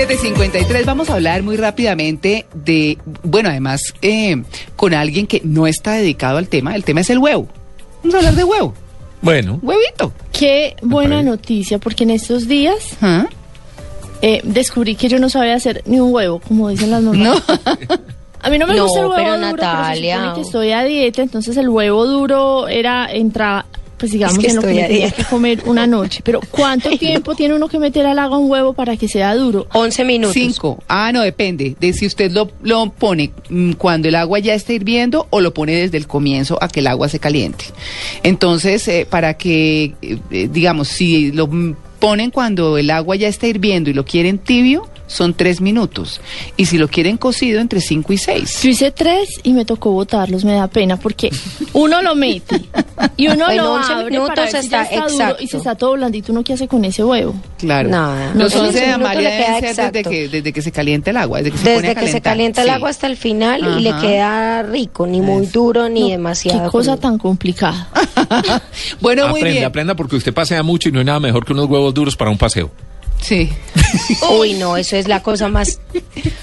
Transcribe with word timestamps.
753, 0.00 0.84
vamos 0.84 1.08
a 1.08 1.14
hablar 1.14 1.42
muy 1.42 1.56
rápidamente 1.56 2.44
de, 2.52 2.98
bueno, 3.22 3.48
además, 3.48 3.80
eh, 4.02 4.42
con 4.76 4.92
alguien 4.92 5.26
que 5.26 5.40
no 5.42 5.66
está 5.66 5.92
dedicado 5.94 6.36
al 6.36 6.48
tema, 6.48 6.74
el 6.76 6.84
tema 6.84 7.00
es 7.00 7.08
el 7.08 7.16
huevo. 7.18 7.48
Vamos 8.02 8.14
a 8.14 8.18
hablar 8.18 8.34
de 8.34 8.44
huevo, 8.44 8.74
Bueno, 9.22 9.58
huevito. 9.62 10.12
Qué 10.38 10.76
buena 10.82 11.22
noticia, 11.22 11.78
porque 11.78 12.04
en 12.04 12.10
estos 12.10 12.46
días 12.46 12.76
¿Ah? 13.00 13.24
eh, 14.20 14.42
descubrí 14.44 14.96
que 14.96 15.08
yo 15.08 15.18
no 15.18 15.30
sabía 15.30 15.54
hacer 15.54 15.82
ni 15.86 15.98
un 15.98 16.12
huevo, 16.12 16.40
como 16.46 16.68
dicen 16.68 16.90
las 16.90 17.02
mamás. 17.02 17.18
No, 17.18 17.34
A 18.42 18.50
mí 18.50 18.58
no 18.58 18.66
me 18.66 18.76
No, 18.76 18.82
gusta 18.84 19.00
el 19.00 19.06
huevo 19.06 19.16
pero 19.16 19.32
duro, 19.38 19.40
pero 19.56 19.56
se 19.62 19.66
Natalia, 19.66 20.16
supone 20.18 20.34
que 20.34 20.40
o- 20.40 20.44
estoy 20.44 20.72
a 20.72 20.84
dieta, 20.84 21.22
entonces 21.22 21.56
el 21.56 21.70
huevo 21.70 22.06
duro 22.06 22.68
era 22.68 23.10
entraba, 23.10 23.64
pues 23.98 24.12
digamos, 24.12 24.38
Es 24.38 24.44
que 24.44 24.50
en 24.50 24.56
lo 24.56 24.62
que 24.62 24.74
me 24.74 24.88
tenía 24.88 25.10
que 25.10 25.24
comer 25.24 25.62
una 25.66 25.86
noche. 25.86 26.20
Pero 26.22 26.40
¿cuánto 26.50 26.90
tiempo 26.98 27.34
tiene 27.34 27.54
uno 27.54 27.68
que 27.68 27.78
meter 27.78 28.06
al 28.06 28.18
agua 28.18 28.38
un 28.38 28.50
huevo 28.50 28.72
para 28.72 28.96
que 28.96 29.08
sea 29.08 29.34
duro? 29.34 29.66
11 29.72 30.04
minutos. 30.04 30.34
cinco. 30.34 30.82
Ah, 30.88 31.10
no, 31.12 31.22
depende 31.22 31.76
de 31.78 31.92
si 31.92 32.06
usted 32.06 32.30
lo, 32.30 32.50
lo 32.62 32.90
pone 32.90 33.30
mm, 33.48 33.72
cuando 33.72 34.08
el 34.08 34.14
agua 34.14 34.38
ya 34.38 34.54
está 34.54 34.72
hirviendo 34.72 35.26
o 35.30 35.40
lo 35.40 35.54
pone 35.54 35.74
desde 35.74 35.96
el 35.96 36.06
comienzo 36.06 36.58
a 36.60 36.68
que 36.68 36.80
el 36.80 36.86
agua 36.86 37.08
se 37.08 37.18
caliente. 37.18 37.64
Entonces, 38.22 38.86
eh, 38.88 39.06
para 39.08 39.34
que, 39.34 39.94
eh, 40.02 40.18
eh, 40.30 40.48
digamos, 40.52 40.88
si 40.88 41.32
lo 41.32 41.46
mm, 41.46 41.74
ponen 41.98 42.30
cuando 42.30 42.78
el 42.78 42.90
agua 42.90 43.16
ya 43.16 43.28
está 43.28 43.46
hirviendo 43.46 43.90
y 43.90 43.94
lo 43.94 44.04
quieren 44.04 44.38
tibio, 44.38 44.88
son 45.06 45.34
tres 45.34 45.60
minutos. 45.60 46.20
Y 46.56 46.66
si 46.66 46.78
lo 46.78 46.88
quieren 46.88 47.16
cocido, 47.16 47.60
entre 47.60 47.80
cinco 47.80 48.12
y 48.12 48.18
seis. 48.18 48.60
Yo 48.62 48.70
hice 48.70 48.90
tres 48.90 49.28
y 49.42 49.52
me 49.52 49.64
tocó 49.64 49.92
botarlos, 49.92 50.44
me 50.44 50.54
da 50.54 50.66
pena, 50.68 50.96
porque 50.96 51.30
uno 51.72 52.02
lo 52.02 52.14
mete 52.14 52.60
y 53.16 53.28
uno 53.28 53.50
En 53.50 53.58
lo 53.58 53.72
11 53.74 53.92
abre 53.92 54.18
para 54.20 54.42
ver 54.44 54.62
si 54.62 54.68
ya 54.68 54.82
está 54.82 54.82
está 54.82 54.96
duro 55.06 55.12
exacto. 55.14 55.42
y 55.42 55.46
se 55.48 55.56
está 55.58 55.74
todo 55.74 55.92
blandito, 55.92 56.32
¿uno 56.32 56.42
qué 56.42 56.54
hace 56.54 56.66
con 56.68 56.84
ese 56.84 57.04
huevo? 57.04 57.34
Claro. 57.58 57.88
Nada. 57.88 58.32
Los 58.34 58.54
No, 58.54 58.62
11 58.62 58.72
de 58.80 58.84
15 58.84 58.86
minutos 58.86 58.94
Amalia 59.10 59.30
deben 59.30 59.74
ser 59.74 59.92
desde 59.92 60.10
que, 60.10 60.28
desde 60.28 60.52
que 60.52 60.62
se 60.62 60.72
calienta 60.72 61.10
el 61.10 61.16
agua, 61.18 61.38
desde 61.38 61.52
que 61.52 61.58
se 61.58 61.74
pone 61.74 61.94
que 61.94 62.20
calienta 62.20 62.62
el 62.62 62.68
Sí. 62.68 62.74
agua 62.74 62.90
hasta 62.90 63.06
el 63.06 63.16
final 63.16 63.60
y 63.78 63.82
le 63.82 63.90
queda 64.00 64.62
rico, 64.64 65.06
ni 65.06 65.20
muy 65.20 65.46
duro 65.46 65.88
ni 65.88 66.00
No, 66.02 66.08
demasiado. 66.08 66.64
Qué 66.64 66.70
cosa 66.70 66.92
crudo. 66.92 67.00
tan 67.02 67.18
complicada. 67.18 67.88
bueno, 69.00 69.28
muy 69.28 69.38
aprenda, 69.40 69.52
bien. 69.52 69.64
aprenda 69.64 69.94
porque 69.94 70.16
usted 70.16 70.34
pasea 70.34 70.62
mucho 70.62 70.88
y 70.88 70.92
no 70.92 70.98
hay 70.98 71.04
nada 71.04 71.20
mejor 71.20 71.44
que 71.44 71.52
unos 71.52 71.66
huevos 71.66 71.94
duros 71.94 72.16
para 72.16 72.30
un 72.30 72.38
paseo. 72.38 72.70
Sí. 73.20 73.50
Uy, 74.38 74.54
no, 74.54 74.76
eso 74.76 74.96
es 74.96 75.08
la 75.08 75.22
cosa 75.22 75.48
más 75.48 75.80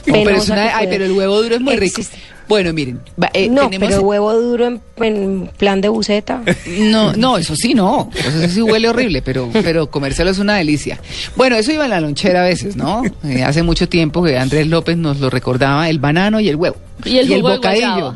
No, 0.05 0.13
pero, 0.23 0.41
una- 0.43 0.77
ay, 0.77 0.87
el 0.91 1.11
huevo 1.11 1.41
duro 1.41 1.55
es 1.55 1.61
muy 1.61 1.75
rico. 1.77 2.01
Bueno, 2.47 2.73
miren, 2.73 2.99
eh, 3.33 3.47
No, 3.49 3.69
tenemos- 3.69 3.89
pero 3.89 4.01
huevo 4.01 4.33
duro 4.33 4.67
en, 4.67 4.81
en 4.97 5.49
plan 5.57 5.79
de 5.79 5.87
buceta. 5.87 6.41
no, 6.67 7.13
no, 7.13 7.37
eso 7.37 7.55
sí 7.55 7.73
no, 7.73 8.09
eso 8.13 8.49
sí 8.49 8.61
huele 8.61 8.89
horrible, 8.89 9.21
pero, 9.21 9.49
pero 9.63 9.89
comérselo 9.89 10.29
es 10.29 10.39
una 10.39 10.55
delicia. 10.55 10.99
Bueno, 11.37 11.55
eso 11.55 11.71
iba 11.71 11.85
en 11.85 11.91
la 11.91 12.01
lonchera 12.01 12.41
a 12.41 12.45
veces, 12.45 12.75
¿no? 12.75 13.01
Eh, 13.23 13.43
hace 13.43 13.63
mucho 13.63 13.87
tiempo 13.87 14.21
que 14.23 14.37
Andrés 14.37 14.67
López 14.67 14.97
nos 14.97 15.19
lo 15.21 15.29
recordaba, 15.29 15.89
el 15.89 15.99
banano 15.99 16.39
y 16.41 16.49
el 16.49 16.57
huevo. 16.57 16.75
Y 17.05 17.17
el 17.17 17.27
jugo 17.29 17.49
de 17.49 17.55
bocadillo. 17.55 18.15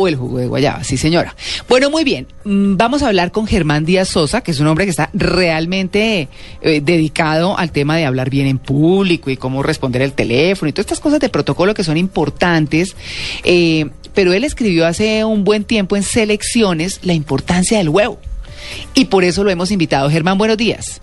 O 0.00 0.06
el 0.06 0.14
jugo 0.14 0.38
de 0.38 0.46
guayaba, 0.46 0.84
sí 0.84 0.96
señora. 0.96 1.34
Bueno, 1.68 1.90
muy 1.90 2.04
bien. 2.04 2.28
Mm, 2.44 2.76
Vamos 2.76 3.02
a 3.02 3.08
hablar 3.08 3.32
con 3.32 3.48
Germán 3.48 3.84
Díaz 3.84 4.10
Sosa, 4.10 4.42
que 4.42 4.52
es 4.52 4.60
un 4.60 4.68
hombre 4.68 4.84
que 4.84 4.92
está 4.92 5.10
realmente 5.12 6.28
eh, 6.62 6.80
dedicado 6.80 7.58
al 7.58 7.72
tema 7.72 7.96
de 7.96 8.04
hablar 8.04 8.30
bien 8.30 8.46
en 8.46 8.58
público 8.58 9.28
y 9.28 9.36
cómo 9.36 9.60
responder 9.60 10.02
el 10.02 10.12
teléfono 10.12 10.68
y 10.68 10.72
todas 10.72 10.86
estas 10.86 11.00
cosas 11.00 11.18
de 11.18 11.28
protocolo 11.28 11.74
que 11.74 11.82
son 11.82 11.96
importantes. 11.96 12.94
Eh, 13.42 13.86
pero 14.14 14.32
él 14.32 14.44
escribió 14.44 14.86
hace 14.86 15.24
un 15.24 15.42
buen 15.42 15.64
tiempo 15.64 15.96
en 15.96 16.04
Selecciones 16.04 17.00
la 17.02 17.14
importancia 17.14 17.78
del 17.78 17.88
huevo. 17.88 18.20
Y 18.94 19.06
por 19.06 19.24
eso 19.24 19.42
lo 19.42 19.50
hemos 19.50 19.72
invitado. 19.72 20.08
Germán, 20.10 20.38
buenos 20.38 20.56
días. 20.58 21.00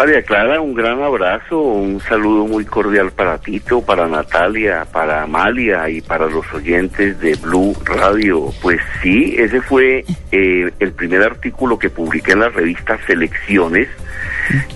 María 0.00 0.22
Clara, 0.22 0.62
un 0.62 0.72
gran 0.72 1.02
abrazo, 1.02 1.60
un 1.60 2.00
saludo 2.00 2.46
muy 2.46 2.64
cordial 2.64 3.10
para 3.10 3.36
Tito, 3.36 3.82
para 3.82 4.08
Natalia, 4.08 4.86
para 4.90 5.24
Amalia 5.24 5.90
y 5.90 6.00
para 6.00 6.24
los 6.24 6.50
oyentes 6.54 7.20
de 7.20 7.34
Blue 7.34 7.76
Radio. 7.84 8.46
Pues 8.62 8.80
sí, 9.02 9.34
ese 9.36 9.60
fue 9.60 10.02
eh, 10.32 10.70
el 10.78 10.92
primer 10.92 11.22
artículo 11.22 11.78
que 11.78 11.90
publiqué 11.90 12.32
en 12.32 12.40
la 12.40 12.48
revista 12.48 12.98
Selecciones, 13.06 13.88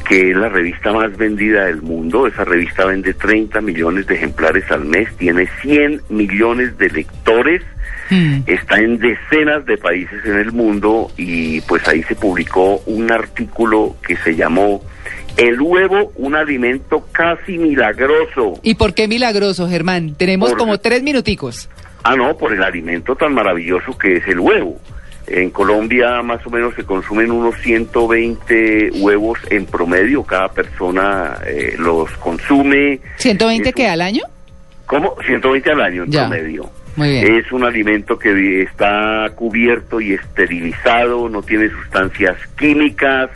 que 0.06 0.32
es 0.32 0.36
la 0.36 0.50
revista 0.50 0.92
más 0.92 1.16
vendida 1.16 1.64
del 1.64 1.80
mundo. 1.80 2.26
Esa 2.26 2.44
revista 2.44 2.84
vende 2.84 3.14
30 3.14 3.62
millones 3.62 4.06
de 4.06 4.16
ejemplares 4.16 4.70
al 4.70 4.84
mes, 4.84 5.08
tiene 5.16 5.48
100 5.62 6.02
millones 6.10 6.76
de 6.76 6.90
lectores 6.90 7.62
está 8.46 8.78
en 8.78 8.98
decenas 8.98 9.64
de 9.66 9.76
países 9.78 10.24
en 10.24 10.36
el 10.36 10.52
mundo 10.52 11.10
y 11.16 11.60
pues 11.62 11.86
ahí 11.88 12.02
se 12.04 12.14
publicó 12.14 12.82
un 12.86 13.10
artículo 13.10 13.96
que 14.06 14.16
se 14.16 14.34
llamó 14.36 14.82
El 15.36 15.60
huevo, 15.60 16.12
un 16.16 16.34
alimento 16.36 17.06
casi 17.12 17.58
milagroso. 17.58 18.60
¿Y 18.62 18.74
por 18.74 18.94
qué 18.94 19.08
milagroso, 19.08 19.68
Germán? 19.68 20.14
Tenemos 20.16 20.50
Por- 20.50 20.58
como 20.58 20.78
tres 20.78 21.02
minuticos. 21.02 21.68
Ah, 22.04 22.14
no, 22.16 22.36
por 22.36 22.52
el 22.52 22.62
alimento 22.62 23.16
tan 23.16 23.32
maravilloso 23.34 23.96
que 23.98 24.18
es 24.18 24.28
el 24.28 24.38
huevo. 24.38 24.78
En 25.26 25.48
Colombia 25.50 26.20
más 26.22 26.46
o 26.46 26.50
menos 26.50 26.74
se 26.74 26.84
consumen 26.84 27.30
unos 27.32 27.54
120 27.62 28.90
huevos 29.00 29.38
en 29.50 29.64
promedio, 29.66 30.22
cada 30.22 30.48
persona 30.48 31.38
eh, 31.46 31.74
los 31.78 32.10
consume. 32.18 33.00
¿120 33.18 33.68
Es 33.68 33.74
que 33.74 33.84
un- 33.84 33.90
al 33.90 34.00
año? 34.02 34.22
¿Cómo? 34.86 35.14
120 35.26 35.70
al 35.72 35.80
año 35.80 36.04
en 36.04 36.10
Ya. 36.12 36.28
promedio. 36.28 36.70
Muy 36.96 37.10
bien. 37.10 37.34
Es 37.34 37.50
un 37.52 37.64
alimento 37.64 38.18
que 38.18 38.62
está 38.62 39.30
cubierto 39.34 40.00
y 40.00 40.12
esterilizado, 40.12 41.28
no 41.28 41.42
tiene 41.42 41.70
sustancias 41.70 42.36
químicas, 42.56 43.30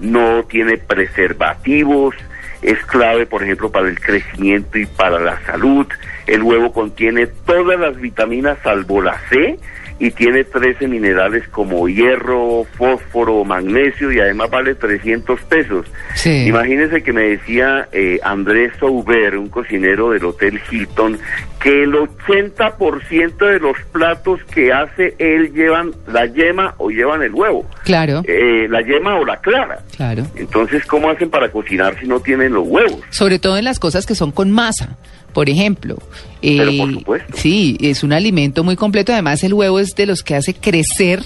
no 0.00 0.44
tiene 0.44 0.78
preservativos, 0.78 2.14
es 2.62 2.78
clave, 2.86 3.26
por 3.26 3.42
ejemplo, 3.42 3.70
para 3.70 3.88
el 3.88 4.00
crecimiento 4.00 4.78
y 4.78 4.86
para 4.86 5.20
la 5.20 5.38
salud. 5.44 5.86
El 6.26 6.42
huevo 6.42 6.72
contiene 6.72 7.26
todas 7.26 7.78
las 7.78 8.00
vitaminas 8.00 8.58
salvo 8.62 9.02
la 9.02 9.20
C 9.28 9.58
y 9.98 10.10
tiene 10.10 10.44
13 10.44 10.88
minerales 10.88 11.46
como 11.48 11.88
hierro, 11.88 12.66
fósforo, 12.76 13.44
magnesio 13.44 14.10
y 14.10 14.18
además 14.18 14.50
vale 14.50 14.74
300 14.74 15.40
pesos. 15.42 15.86
Sí. 16.14 16.46
Imagínense 16.46 17.02
que 17.02 17.12
me 17.12 17.22
decía 17.22 17.88
eh, 17.92 18.18
Andrés 18.22 18.72
Souber, 18.80 19.36
un 19.36 19.48
cocinero 19.48 20.10
del 20.10 20.24
Hotel 20.24 20.60
Hilton, 20.70 21.18
que 21.64 21.82
el 21.84 21.92
80% 21.94 23.38
de 23.38 23.58
los 23.58 23.74
platos 23.90 24.38
que 24.54 24.70
hace 24.70 25.14
él 25.18 25.50
llevan 25.54 25.92
la 26.06 26.26
yema 26.26 26.74
o 26.76 26.90
llevan 26.90 27.22
el 27.22 27.32
huevo. 27.32 27.64
Claro, 27.84 28.22
Eh, 28.28 28.66
la 28.68 28.82
yema 28.82 29.16
o 29.16 29.24
la 29.24 29.38
clara. 29.40 29.78
claro. 29.96 30.26
Entonces, 30.36 30.84
¿cómo 30.84 31.08
hacen 31.08 31.30
para 31.30 31.50
cocinar 31.50 31.98
si 31.98 32.06
no 32.06 32.20
tienen 32.20 32.52
los 32.52 32.68
huevos? 32.68 33.00
Sobre 33.08 33.38
todo 33.38 33.56
en 33.56 33.64
las 33.64 33.78
cosas 33.78 34.04
que 34.04 34.14
son 34.14 34.30
con 34.30 34.50
masa. 34.50 34.98
Por 35.32 35.48
ejemplo, 35.48 35.96
eh, 36.42 36.56
Pero 36.58 36.72
por 36.76 36.92
supuesto. 36.92 37.32
sí, 37.34 37.78
es 37.80 38.02
un 38.04 38.12
alimento 38.12 38.62
muy 38.62 38.76
completo. 38.76 39.12
Además, 39.14 39.42
el 39.42 39.54
huevo 39.54 39.80
es 39.80 39.94
de 39.96 40.04
los 40.04 40.22
que 40.22 40.34
hace 40.34 40.52
crecer 40.52 41.20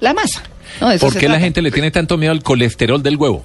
la 0.00 0.14
masa. 0.14 0.42
No, 0.80 0.88
de 0.88 0.96
eso 0.96 1.06
¿Por 1.06 1.18
qué 1.18 1.28
la 1.28 1.38
gente 1.38 1.60
le 1.60 1.70
tiene 1.70 1.90
tanto 1.90 2.16
miedo 2.16 2.32
al 2.32 2.42
colesterol 2.42 3.02
del 3.02 3.16
huevo? 3.18 3.44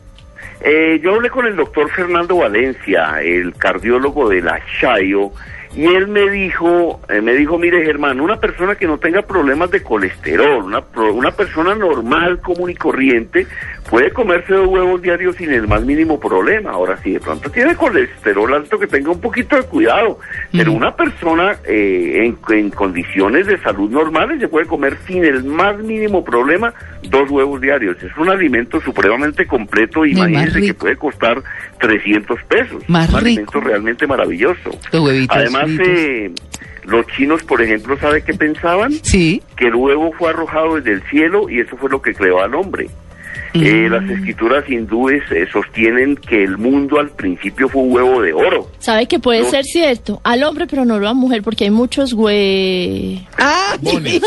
Eh, 0.62 1.00
yo 1.04 1.14
hablé 1.16 1.30
con 1.30 1.46
el 1.46 1.58
doctor 1.58 1.92
Fernando 1.92 2.38
Valencia, 2.38 3.22
el 3.22 3.54
cardiólogo 3.54 4.30
de 4.30 4.42
la 4.42 4.60
Chayo, 4.80 5.32
y 5.78 5.86
él 5.86 6.08
me 6.08 6.28
dijo, 6.32 7.00
eh, 7.08 7.22
me 7.22 7.36
dijo, 7.36 7.60
mire 7.60 7.86
Germán, 7.86 8.20
una 8.20 8.38
persona 8.38 8.74
que 8.74 8.88
no 8.88 8.98
tenga 8.98 9.22
problemas 9.22 9.70
de 9.70 9.84
colesterol, 9.84 10.64
una, 10.64 10.84
una 11.12 11.30
persona 11.30 11.76
normal, 11.76 12.42
común 12.42 12.72
y 12.72 12.76
corriente, 12.76 13.46
puede 13.90 14.12
comerse 14.12 14.54
dos 14.54 14.68
huevos 14.68 15.02
diarios 15.02 15.36
sin 15.36 15.52
el 15.52 15.68
más 15.68 15.84
mínimo 15.84 16.20
problema. 16.20 16.72
Ahora, 16.72 16.98
si 17.04 17.12
de 17.12 17.20
pronto 17.20 17.50
tiene 17.50 17.76
colesterol 17.76 18.54
alto, 18.54 18.78
que 18.80 18.88
tenga 18.88 19.12
un 19.12 19.22
poquito 19.22 19.56
de 19.56 19.64
cuidado. 19.64 20.20
Pero 20.52 20.72
una 20.72 20.96
persona 20.96 21.58
eh, 21.66 22.26
en, 22.26 22.38
en 22.56 22.70
condiciones 22.72 23.48
de 23.48 23.58
salud 23.60 23.90
normales 23.90 24.40
se 24.40 24.48
puede 24.48 24.66
comer 24.66 24.98
sin 25.08 25.24
el 25.24 25.44
más 25.44 25.78
mínimo 25.80 26.24
problema 26.24 26.74
dos 27.04 27.30
huevos 27.30 27.62
diarios. 27.62 27.98
Es 28.04 28.16
un 28.18 28.30
alimento 28.30 28.82
supremamente 28.82 29.46
completo. 29.46 30.06
Y 30.06 30.12
Imagínense 30.12 30.62
que 30.62 30.74
puede 30.74 30.96
costar 30.96 31.42
300 31.80 32.40
pesos. 32.44 32.84
Más 32.88 33.08
un 33.10 33.16
rico. 33.16 33.26
alimento 33.26 33.60
realmente 33.62 34.08
maravilloso. 34.08 34.72
Huevitos 34.94 35.36
Además, 35.38 35.70
eh, 35.80 36.32
los 36.86 37.06
chinos, 37.08 37.44
por 37.44 37.62
ejemplo, 37.62 37.98
¿sabe 38.00 38.24
qué 38.24 38.34
pensaban? 38.34 38.92
Sí, 38.92 39.42
Que 39.56 39.68
el 39.68 39.76
huevo 39.76 40.12
fue 40.18 40.30
arrojado 40.30 40.76
desde 40.76 40.94
el 40.94 41.02
cielo 41.04 41.50
y 41.50 41.60
eso 41.60 41.76
fue 41.78 41.90
lo 41.90 42.02
que 42.02 42.14
creó 42.14 42.42
al 42.42 42.56
hombre. 42.56 42.88
Eh, 43.54 43.88
las 43.90 44.04
escrituras 44.10 44.70
hindúes 44.70 45.24
eh, 45.32 45.48
sostienen 45.52 46.16
que 46.16 46.44
el 46.44 46.58
mundo 46.58 47.00
al 47.00 47.10
principio 47.10 47.68
fue 47.70 47.82
un 47.82 47.92
huevo 47.94 48.22
de 48.22 48.34
oro. 48.34 48.70
¿Sabe 48.80 49.08
que 49.08 49.20
puede 49.20 49.42
No. 49.42 49.50
ser 49.50 49.64
cierto? 49.66 50.22
Al 50.24 50.44
hombre, 50.44 50.68
pero 50.68 50.86
no 50.86 50.96
a 50.96 51.00
la 51.00 51.14
mujer, 51.14 51.42
porque 51.44 51.64
hay 51.66 51.72
muchos 51.72 52.14
güey. 52.14 53.26
Ah, 53.38 53.76
Bones. 53.82 54.22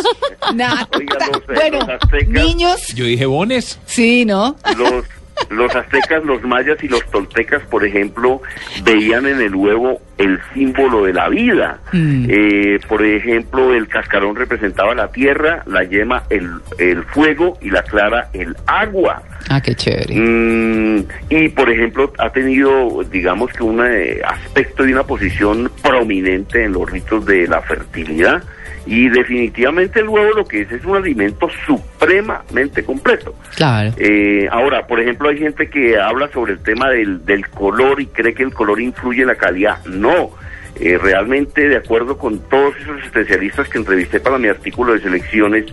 nada. 0.55 0.89
Oiga, 0.99 1.17
los, 1.29 1.37
eh, 1.39 1.43
Bueno, 1.55 1.79
los 1.79 1.89
aztecas- 1.89 2.29
niños, 2.45 2.87
Yo 2.95 3.05
dije 3.05 3.27
bones. 3.27 3.79
sí, 3.87 4.25
¿no? 4.25 4.57
Los, 4.77 5.05
los 5.51 5.75
aztecas, 5.75 6.25
los 6.25 6.43
mayas 6.43 6.83
y 6.83 6.89
los 6.89 7.05
toltecas, 7.11 7.63
por 7.65 7.85
ejemplo, 7.85 8.41
veían 8.85 9.27
en 9.27 9.41
el 9.41 9.55
huevo 9.55 10.01
el 10.17 10.39
símbolo 10.55 11.05
de 11.05 11.13
la 11.13 11.29
vida. 11.29 11.81
Mm. 11.93 12.27
Eh, 12.29 12.79
por 12.89 13.05
ejemplo, 13.05 13.75
el 13.75 13.89
cascarón 13.89 14.37
representaba 14.37 14.95
la 14.95 15.09
tierra, 15.09 15.63
la 15.67 15.83
yema 15.85 16.23
el, 16.31 16.49
el 16.79 17.03
fuego 17.05 17.59
y 17.61 17.71
la 17.71 17.83
clara 17.83 18.29
el 18.33 18.57
agua. 18.67 19.23
Ah, 19.49 19.61
qué 19.61 19.75
chévere. 19.75 20.15
Mm, 20.15 21.05
y 21.29 21.49
por 21.49 21.71
ejemplo 21.71 22.13
ha 22.19 22.31
tenido 22.31 23.03
digamos 23.11 23.51
que 23.53 23.65
un 23.65 23.85
eh, 23.85 24.21
aspecto 24.25 24.87
y 24.87 24.93
una 24.93 25.03
posición 25.03 25.71
prominente 25.83 26.65
en 26.65 26.73
los 26.73 26.89
ritos 26.89 27.27
de 27.27 27.49
la 27.49 27.61
fertilidad 27.63 28.43
y 28.87 29.09
definitivamente 29.09 30.01
el 30.01 30.09
huevo 30.09 30.35
lo 30.37 30.45
que 30.45 30.63
es 30.63 30.73
es 30.73 30.85
un 30.85 30.97
alimento 30.97 31.49
supremamente 31.67 32.83
completo. 32.85 33.35
Claro. 33.57 33.93
Eh, 33.97 34.49
ahora, 34.51 34.87
por 34.87 35.01
ejemplo, 35.01 35.29
hay 35.29 35.39
gente 35.39 35.69
que 35.69 35.99
habla 35.99 36.29
sobre 36.33 36.53
el 36.55 36.63
tema 36.63 36.91
del, 36.91 37.25
del 37.25 37.49
color 37.49 38.01
y 38.01 38.07
cree 38.07 38.35
que 38.35 38.43
el 38.43 38.53
color 38.53 38.81
influye 38.81 39.23
en 39.23 39.29
la 39.29 39.37
calidad. 39.37 39.85
No, 39.87 40.31
Eh, 40.79 40.97
realmente, 40.97 41.69
de 41.69 41.77
acuerdo 41.77 42.17
con 42.17 42.39
todos 42.49 42.75
esos 42.77 43.03
especialistas 43.05 43.69
que 43.69 43.77
entrevisté 43.77 44.19
para 44.19 44.39
mi 44.39 44.49
artículo 44.49 44.95
de 44.95 45.01
selecciones, 45.01 45.65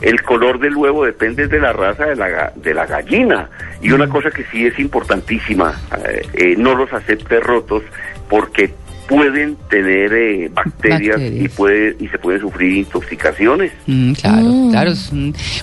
el 0.00 0.22
color 0.22 0.58
del 0.58 0.74
huevo 0.76 1.04
depende 1.04 1.48
de 1.48 1.58
la 1.58 1.72
raza 1.72 2.06
de 2.06 2.16
la, 2.16 2.52
de 2.54 2.72
la 2.72 2.86
gallina. 2.86 3.50
Y 3.82 3.90
una 3.90 4.08
cosa 4.08 4.30
que 4.30 4.44
sí 4.44 4.64
es 4.64 4.78
importantísima, 4.78 5.74
eh, 6.08 6.22
eh, 6.34 6.54
no 6.56 6.74
los 6.76 6.90
acepte 6.94 7.40
rotos 7.40 7.82
porque 8.30 8.72
pueden 9.08 9.56
tener 9.68 10.12
eh, 10.12 10.48
bacterias, 10.52 11.20
y 11.20 11.48
puede 11.48 11.96
y 12.00 12.08
se 12.08 12.18
pueden 12.18 12.40
sufrir 12.40 12.72
intoxicaciones. 12.78 13.72
Mm, 13.86 14.12
claro, 14.12 14.42
Mm. 14.46 14.70
claro. 14.70 14.92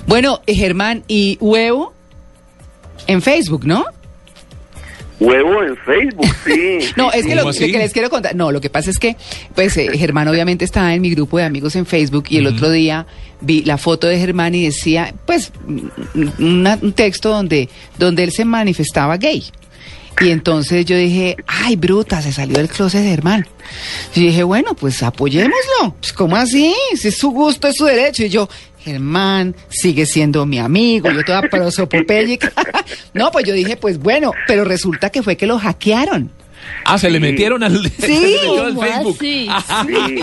Bueno, 0.07 0.41
eh, 0.47 0.55
Germán, 0.55 1.03
¿y 1.07 1.37
huevo? 1.41 1.93
En 3.07 3.21
Facebook, 3.21 3.65
¿no? 3.65 3.83
Huevo 5.19 5.61
en 5.63 5.77
Facebook, 5.77 6.25
sí. 6.45 6.79
No, 6.97 7.11
es 7.11 7.25
que 7.25 7.35
lo 7.35 7.43
¿Cómo 7.43 7.53
que, 7.53 7.67
les 7.67 7.93
quiero 7.93 8.09
contar. 8.09 8.35
No, 8.35 8.51
lo 8.51 8.59
que 8.59 8.71
pasa 8.71 8.89
es 8.89 8.97
que, 8.97 9.15
pues, 9.53 9.77
eh, 9.77 9.89
Germán 9.95 10.27
obviamente 10.27 10.65
está 10.65 10.93
en 10.95 11.01
mi 11.01 11.11
grupo 11.11 11.37
de 11.37 11.43
amigos 11.43 11.75
en 11.75 11.85
Facebook 11.85 12.25
y 12.29 12.37
el 12.37 12.47
otro 12.47 12.71
día 12.71 13.05
vi 13.39 13.63
la 13.63 13.77
foto 13.77 14.07
de 14.07 14.17
Germán 14.19 14.55
y 14.55 14.65
decía, 14.65 15.13
pues, 15.27 15.51
una- 16.39 16.77
un 16.81 16.93
texto 16.93 17.29
donde, 17.29 17.69
donde 17.99 18.23
él 18.23 18.31
se 18.31 18.45
manifestaba 18.45 19.17
gay. 19.17 19.43
Y 20.21 20.29
entonces 20.29 20.85
yo 20.85 20.95
dije, 20.95 21.35
ay, 21.47 21.75
bruta, 21.75 22.21
se 22.21 22.31
salió 22.31 22.57
del 22.57 22.69
closet 22.69 23.01
de 23.01 23.09
Germán. 23.09 23.47
Y 24.13 24.27
dije, 24.27 24.43
bueno, 24.43 24.75
pues 24.75 25.01
apoyémoslo. 25.01 25.95
Pues, 25.99 26.13
¿cómo 26.13 26.35
así? 26.35 26.75
Si 26.95 27.07
es 27.07 27.17
su 27.17 27.31
gusto, 27.31 27.67
es 27.67 27.75
su 27.75 27.85
derecho. 27.85 28.23
Y 28.23 28.29
yo, 28.29 28.47
Germán 28.83 29.55
sigue 29.69 30.05
siendo 30.05 30.45
mi 30.45 30.59
amigo, 30.59 31.11
yo 31.11 31.23
toda 31.23 31.41
prosopopéyica. 31.41 32.53
no, 33.15 33.31
pues 33.31 33.45
yo 33.45 33.53
dije, 33.53 33.77
pues 33.77 33.97
bueno, 33.97 34.31
pero 34.47 34.63
resulta 34.63 35.09
que 35.09 35.23
fue 35.23 35.37
que 35.37 35.47
lo 35.47 35.57
hackearon. 35.57 36.31
Ah, 36.85 36.97
se 36.97 37.09
le 37.09 37.19
Sí. 37.19 37.21
metieron 37.21 37.63
al, 37.63 37.89
se 37.99 38.07
le 38.07 38.19
metió 38.19 38.63
al 38.65 38.75
¿Cómo 38.75 38.81
Facebook. 38.81 39.15
así? 39.15 39.49
Sí. 39.87 40.19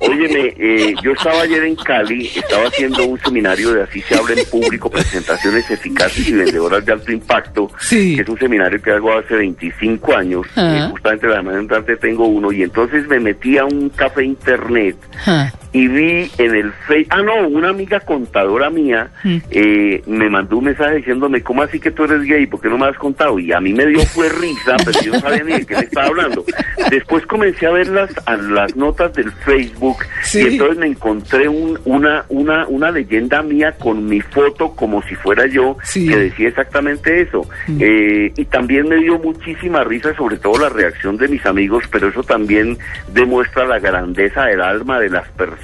Óyeme, 0.00 0.54
eh, 0.58 0.94
yo 1.02 1.12
estaba 1.12 1.42
ayer 1.42 1.64
en 1.64 1.76
Cali, 1.76 2.26
estaba 2.34 2.68
haciendo 2.68 3.04
un 3.06 3.18
seminario 3.20 3.72
de 3.74 3.82
Así 3.84 4.00
se 4.02 4.14
habla 4.16 4.34
en 4.40 4.46
público, 4.50 4.90
presentaciones 4.90 5.70
eficaces 5.70 6.28
y 6.28 6.32
vendedoras 6.32 6.84
de 6.84 6.92
alto 6.92 7.12
impacto, 7.12 7.70
Sí. 7.80 8.16
que 8.16 8.22
es 8.22 8.28
un 8.28 8.38
seminario 8.38 8.80
que 8.82 8.90
hago 8.90 9.16
hace 9.18 9.34
25 9.34 10.14
años, 10.16 10.46
Ah. 10.56 10.86
eh, 10.86 10.90
justamente 10.90 11.26
la 11.26 11.36
semana 11.36 11.58
entrante 11.58 11.96
tengo 11.96 12.26
uno, 12.26 12.52
y 12.52 12.62
entonces 12.62 13.06
me 13.08 13.20
metí 13.20 13.58
a 13.58 13.64
un 13.64 13.88
café 13.90 14.24
internet 14.24 14.96
Ah, 15.26 15.50
y 15.72 15.86
vi 15.88 16.30
en 16.38 16.54
el 16.54 16.72
Facebook, 16.86 17.06
ah 17.10 17.22
no, 17.22 17.48
una 17.48 17.68
amiga 17.68 18.00
contadora 18.00 18.70
mía 18.70 19.08
Mm. 19.24 19.36
eh, 19.50 20.02
me 20.06 20.28
mandó 20.30 20.56
un 20.58 20.64
mensaje 20.64 20.96
diciéndome, 20.96 21.42
¿cómo 21.42 21.62
así 21.62 21.78
que 21.78 21.90
tú 21.90 22.04
eres 22.04 22.22
gay? 22.22 22.46
¿Por 22.46 22.60
qué 22.60 22.68
no 22.68 22.78
me 22.78 22.86
has 22.86 22.96
contado? 22.96 23.38
Y 23.38 23.52
a 23.52 23.60
mí 23.60 23.72
me 23.72 23.86
dio 23.86 24.00
fue 24.00 24.28
risa, 24.28 24.76
pero 24.84 25.00
yo 25.02 25.12
no 25.12 25.20
sabía 25.20 25.44
ni 25.44 25.52
de 25.52 25.66
qué 25.66 25.74
me 25.74 25.80
estaba 25.82 26.06
hablando. 26.08 26.44
Después 26.90 27.26
comencé 27.26 27.66
a 27.66 27.70
ver 27.70 27.88
las, 27.88 28.10
a 28.26 28.36
las 28.36 28.74
notas 28.76 29.12
del 29.14 29.30
Facebook 29.32 29.98
Sí. 30.22 30.40
y 30.42 30.46
entonces 30.52 30.78
me 30.78 30.86
encontré 30.86 31.48
un- 31.48 31.78
una, 31.84 32.24
una, 32.28 32.66
una 32.68 32.90
leyenda 32.90 33.42
mía 33.42 33.72
con 33.78 34.06
mi 34.06 34.20
foto 34.20 34.74
como 34.74 35.02
si 35.02 35.14
fuera 35.14 35.46
yo, 35.46 35.76
Sí. 35.82 36.08
que 36.08 36.16
decía 36.16 36.48
exactamente 36.48 37.20
eso. 37.22 37.46
Eh, 37.78 38.32
y 38.36 38.44
también 38.46 38.88
me 38.88 38.96
dio 38.96 39.18
muchísima 39.18 39.84
risa, 39.84 40.14
sobre 40.16 40.38
todo 40.38 40.58
la 40.58 40.68
reacción 40.68 41.16
de 41.16 41.28
mis 41.28 41.44
amigos, 41.46 41.84
pero 41.90 42.08
eso 42.08 42.22
también 42.22 42.78
demuestra 43.12 43.66
la 43.66 43.78
grandeza 43.78 44.44
del 44.46 44.60
alma 44.62 44.98
de 45.00 45.10
las 45.10 45.28
personas, 45.30 45.59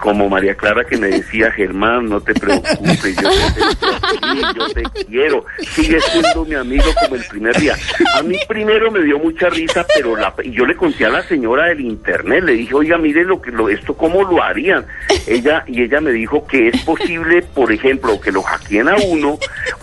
como 0.00 0.28
María 0.28 0.54
Clara 0.54 0.84
que 0.84 0.96
me 0.96 1.08
decía, 1.08 1.52
Germán, 1.56 2.06
no 2.06 2.20
te 2.20 2.34
preocupes, 2.34 3.16
yo 3.16 3.30
te, 3.30 4.58
yo 4.58 4.68
te 4.68 5.04
quiero, 5.04 5.44
sigue 5.58 6.00
siendo 6.00 6.44
mi 6.44 6.54
amigo 6.54 6.84
como 7.02 7.16
el 7.16 7.24
primer 7.24 7.58
día. 7.60 7.76
A 8.16 8.22
mí 8.22 8.38
primero 8.48 8.90
me 8.90 9.02
dio 9.02 9.18
mucha 9.18 9.48
risa, 9.50 9.86
pero 9.94 10.16
la, 10.16 10.34
y 10.42 10.52
yo 10.52 10.64
le 10.64 10.74
conté 10.74 11.04
a 11.04 11.10
la 11.10 11.22
señora 11.22 11.66
del 11.66 11.80
internet, 11.80 12.44
le 12.44 12.52
dije, 12.52 12.74
oiga, 12.74 12.98
mire 12.98 13.24
lo 13.24 13.40
que 13.40 13.50
lo, 13.50 13.68
esto 13.68 13.94
cómo 13.94 14.24
lo 14.24 14.42
harían. 14.42 14.86
Ella, 15.26 15.64
y 15.66 15.82
ella 15.82 16.00
me 16.00 16.12
dijo 16.12 16.46
que 16.46 16.68
es 16.68 16.82
posible, 16.82 17.42
por 17.42 17.70
ejemplo, 17.70 18.20
que 18.20 18.32
lo 18.32 18.42
hackeen 18.42 18.88
a 18.88 18.96
uno, 18.96 19.38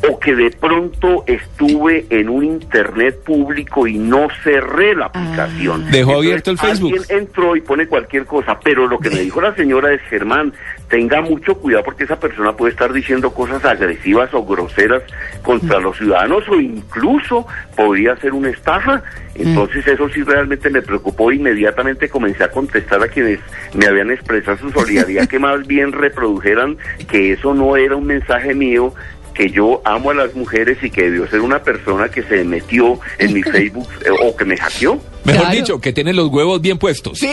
o 0.09 0.19
que 0.19 0.35
de 0.35 0.51
pronto 0.51 1.23
estuve 1.25 2.05
en 2.09 2.29
un 2.29 2.43
internet 2.43 3.23
público 3.23 3.87
y 3.87 3.97
no 3.97 4.27
cerré 4.43 4.95
la 4.95 5.07
aplicación. 5.07 5.89
Dejó 5.89 6.17
abierto 6.17 6.51
el 6.51 6.57
Facebook. 6.57 6.93
Alguien 6.99 7.19
entró 7.21 7.55
y 7.55 7.61
pone 7.61 7.87
cualquier 7.87 8.25
cosa, 8.25 8.59
pero 8.59 8.87
lo 8.87 8.99
que 8.99 9.09
me 9.09 9.19
dijo 9.19 9.41
la 9.41 9.55
señora 9.55 9.91
es, 9.93 10.01
Germán, 10.03 10.53
tenga 10.89 11.21
mucho 11.21 11.55
cuidado 11.55 11.83
porque 11.83 12.03
esa 12.03 12.19
persona 12.19 12.53
puede 12.53 12.71
estar 12.71 12.93
diciendo 12.93 13.33
cosas 13.33 13.63
agresivas 13.65 14.33
o 14.33 14.45
groseras 14.45 15.03
contra 15.41 15.79
los 15.79 15.97
ciudadanos 15.97 16.47
o 16.47 16.59
incluso 16.59 17.47
podría 17.75 18.15
ser 18.17 18.33
una 18.33 18.49
estafa. 18.49 19.03
Entonces 19.35 19.85
eso 19.85 20.09
sí 20.09 20.23
realmente 20.23 20.69
me 20.69 20.81
preocupó. 20.81 21.31
Inmediatamente 21.31 22.09
comencé 22.09 22.43
a 22.43 22.49
contestar 22.49 23.03
a 23.03 23.07
quienes 23.07 23.39
me 23.73 23.85
habían 23.85 24.09
expresado 24.11 24.57
su 24.57 24.71
solidaridad 24.71 25.27
que 25.27 25.39
más 25.47 25.65
bien 25.67 25.91
reprodujeran 25.91 26.77
que 27.09 27.33
eso 27.33 27.53
no 27.53 27.75
era 27.75 27.95
un 27.95 28.05
mensaje 28.05 28.53
mío, 28.53 28.93
que 29.37 29.51
yo 29.51 29.81
amo 29.85 30.09
a 30.09 30.15
las 30.15 30.33
mujeres 30.33 30.79
y 30.81 30.89
que 30.89 31.03
debió 31.03 31.27
ser 31.29 31.41
una 31.41 31.59
persona 31.59 32.09
que 32.09 32.23
se 32.23 32.43
metió 32.43 32.99
en 33.19 33.33
mi 33.33 33.43
Facebook 33.51 33.87
eh, 34.03 34.09
o 34.23 34.35
que 34.35 34.43
me 34.45 34.57
hackeó. 34.57 34.95
Mejor 35.25 35.41
Claro. 35.41 35.55
dicho, 35.55 35.79
que 35.79 35.93
tiene 35.93 36.11
los 36.13 36.29
huevos 36.29 36.59
bien 36.61 36.79
puestos. 36.79 37.19
sí. 37.19 37.29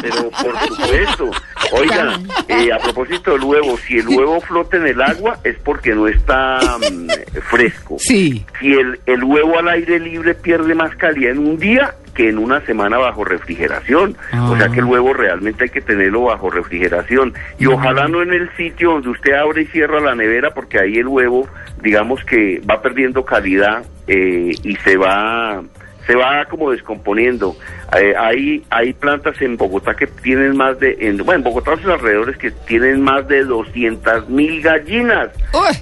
Pero 0.00 0.30
por 0.30 0.58
supuesto. 0.68 1.30
Oiga, 1.72 2.18
eh, 2.48 2.72
a 2.72 2.78
propósito 2.78 3.32
del 3.32 3.42
huevo, 3.42 3.76
si 3.86 3.98
el 3.98 4.08
huevo 4.08 4.40
flota 4.40 4.76
en 4.78 4.86
el 4.86 5.02
agua 5.02 5.38
es 5.44 5.56
porque 5.64 5.94
no 5.94 6.06
está 6.08 6.78
mm, 6.78 7.08
fresco. 7.50 7.96
Sí. 7.98 8.44
Si 8.60 8.72
el, 8.72 8.98
el 9.06 9.22
huevo 9.24 9.58
al 9.58 9.68
aire 9.68 9.98
libre 9.98 10.34
pierde 10.34 10.74
más 10.74 10.94
calidad 10.96 11.32
en 11.32 11.38
un 11.40 11.58
día 11.58 11.94
que 12.16 12.28
en 12.30 12.38
una 12.38 12.60
semana 12.62 12.98
bajo 12.98 13.24
refrigeración. 13.24 14.16
O 14.48 14.56
sea 14.56 14.68
que 14.68 14.80
el 14.80 14.86
huevo 14.86 15.12
realmente 15.12 15.64
hay 15.64 15.70
que 15.70 15.82
tenerlo 15.82 16.22
bajo 16.22 16.50
refrigeración. 16.50 17.34
Y 17.58 17.66
ojalá 17.66 18.08
no 18.08 18.22
en 18.22 18.32
el 18.32 18.50
sitio 18.56 18.92
donde 18.92 19.10
usted 19.10 19.34
abre 19.34 19.62
y 19.62 19.66
cierra 19.66 20.00
la 20.00 20.14
nevera, 20.14 20.54
porque 20.54 20.80
ahí 20.80 20.96
el 20.96 21.06
huevo, 21.06 21.46
digamos 21.82 22.24
que 22.24 22.60
va 22.68 22.80
perdiendo 22.80 23.24
calidad 23.24 23.84
eh, 24.08 24.52
y 24.62 24.76
se 24.76 24.96
va 24.96 25.62
se 26.06 26.14
va 26.14 26.44
como 26.46 26.70
descomponiendo. 26.70 27.56
Eh, 27.96 28.14
hay, 28.18 28.62
hay 28.70 28.92
plantas 28.92 29.40
en 29.40 29.56
Bogotá 29.56 29.94
que 29.94 30.06
tienen 30.06 30.56
más 30.56 30.78
de, 30.80 30.96
en, 31.00 31.16
bueno, 31.18 31.34
en 31.38 31.42
Bogotá 31.44 31.74
y 31.74 31.82
sus 31.82 31.90
alrededores 31.92 32.36
que 32.36 32.50
tienen 32.50 33.00
más 33.02 33.26
de 33.28 33.44
200 33.44 34.28
mil 34.28 34.60
gallinas. 34.62 35.30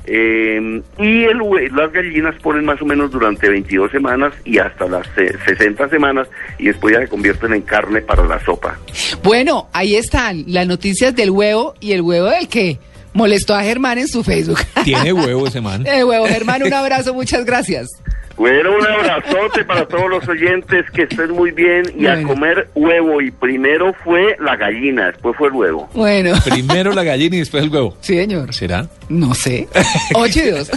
Eh, 0.06 0.82
y 0.98 1.24
el, 1.24 1.38
hue- 1.40 1.70
las 1.74 1.92
gallinas 1.92 2.34
ponen 2.42 2.64
más 2.64 2.80
o 2.80 2.84
menos 2.84 3.10
durante 3.10 3.48
22 3.48 3.90
semanas 3.90 4.32
y 4.44 4.58
hasta 4.58 4.86
las 4.86 5.06
eh, 5.16 5.34
60 5.46 5.88
semanas 5.88 6.28
y 6.58 6.66
después 6.66 6.94
ya 6.94 7.00
se 7.00 7.08
convierten 7.08 7.52
en 7.54 7.62
carne 7.62 8.00
para 8.02 8.24
la 8.24 8.38
sopa. 8.44 8.78
Bueno, 9.22 9.68
ahí 9.72 9.96
están 9.96 10.44
las 10.48 10.66
noticias 10.66 11.14
del 11.14 11.30
huevo 11.30 11.74
y 11.80 11.92
el 11.92 12.02
huevo 12.02 12.26
del 12.28 12.48
que 12.48 12.78
molestó 13.12 13.54
a 13.54 13.62
Germán 13.62 13.98
en 13.98 14.08
su 14.08 14.24
Facebook. 14.24 14.58
Tiene 14.84 15.12
huevo 15.12 15.46
ese 15.46 15.60
man. 15.62 15.86
El 15.86 16.04
huevo, 16.04 16.26
Germán, 16.26 16.62
un 16.64 16.72
abrazo, 16.74 17.14
muchas 17.14 17.44
gracias. 17.44 17.88
Bueno, 18.36 18.70
un 18.76 18.86
abrazote 18.86 19.64
para 19.64 19.86
todos 19.86 20.10
los 20.10 20.28
oyentes, 20.28 20.84
que 20.90 21.02
estén 21.02 21.30
muy 21.30 21.50
bien 21.52 21.84
y 21.96 22.06
a 22.06 22.22
comer 22.24 22.68
huevo. 22.74 23.20
Y 23.20 23.30
primero 23.30 23.94
fue 24.04 24.36
la 24.40 24.56
gallina, 24.56 25.06
después 25.06 25.36
fue 25.36 25.48
el 25.48 25.54
huevo. 25.54 25.88
Bueno, 25.94 26.32
Primero 26.44 26.92
la 26.92 27.04
gallina 27.04 27.36
y 27.36 27.38
después 27.40 27.62
el 27.62 27.70
huevo. 27.70 27.96
sí, 28.00 28.16
señor. 28.16 28.52
¿Será? 28.52 28.88
No 29.08 29.34
sé. 29.34 29.68
Ocho 30.14 30.40
y 30.40 30.50
dos. 30.50 30.70